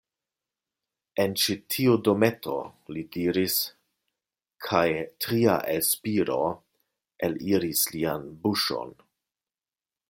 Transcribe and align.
En 1.23 1.33
ĉi 1.41 1.55
tiu 1.73 1.97
dometo, 2.07 2.55
li 2.95 3.03
diris, 3.17 3.59
kaj 4.69 4.87
tria 5.27 5.59
elspiro 5.77 6.41
eliris 7.29 7.85
lian 7.97 8.29
buŝon. 8.47 8.99